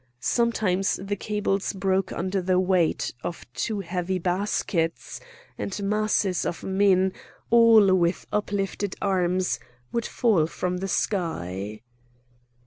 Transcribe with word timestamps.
Sometimes 0.19 0.95
the 0.99 1.15
cables 1.15 1.73
broke 1.73 2.11
under 2.11 2.41
the 2.41 2.59
weight 2.59 3.13
of 3.23 3.45
too 3.53 3.81
heavy 3.81 4.17
baskets, 4.17 5.19
and 5.59 5.79
masses 5.83 6.43
of 6.43 6.63
men, 6.63 7.13
all 7.51 7.93
with 7.93 8.25
uplifted 8.33 8.95
arms, 8.99 9.59
would 9.91 10.07
fall 10.07 10.47
from 10.47 10.77
the 10.77 10.87
sky. 10.87 11.81